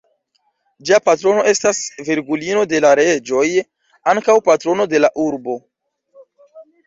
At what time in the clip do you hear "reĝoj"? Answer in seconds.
3.01-3.45